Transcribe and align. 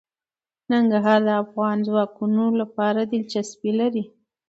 ننګرهار 0.69 1.19
د 1.27 1.29
افغان 1.43 1.77
ځوانانو 1.87 2.45
لپاره 2.61 2.99
دلچسپي 3.13 3.71
لري. 3.79 4.03